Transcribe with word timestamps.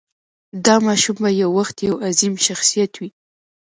دا 0.65 0.75
ماشوم 0.85 1.17
به 1.23 1.29
یو 1.41 1.49
وخت 1.59 1.75
یو 1.87 1.95
عظیم 2.07 2.33
شخصیت 2.45 2.93
وي. 2.99 3.09